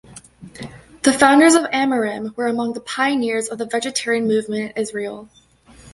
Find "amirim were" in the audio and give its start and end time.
1.69-2.47